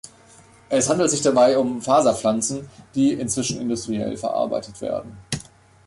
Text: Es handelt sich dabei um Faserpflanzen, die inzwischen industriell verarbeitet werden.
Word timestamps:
Es 0.67 0.89
handelt 0.89 1.11
sich 1.11 1.21
dabei 1.21 1.59
um 1.59 1.79
Faserpflanzen, 1.79 2.67
die 2.95 3.13
inzwischen 3.13 3.61
industriell 3.61 4.17
verarbeitet 4.17 4.81
werden. 4.81 5.15